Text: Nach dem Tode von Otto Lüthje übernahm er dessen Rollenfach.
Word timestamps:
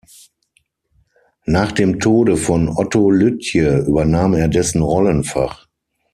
Nach 1.45 1.71
dem 1.71 1.99
Tode 1.99 2.35
von 2.35 2.69
Otto 2.75 3.11
Lüthje 3.11 3.83
übernahm 3.87 4.33
er 4.33 4.47
dessen 4.47 4.81
Rollenfach. 4.81 5.67